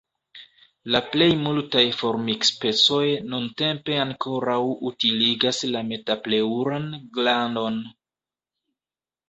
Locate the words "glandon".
7.21-7.81